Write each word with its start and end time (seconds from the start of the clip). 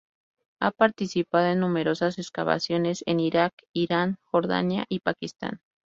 Ha 0.59 0.71
participado 0.71 1.45
en 1.45 1.59
numerosas 1.59 2.17
excavaciones 2.17 3.03
en 3.05 3.19
Irak, 3.19 3.53
Irán, 3.71 4.17
Jordania 4.23 4.85
y 4.89 5.01
Pakistán. 5.01 5.61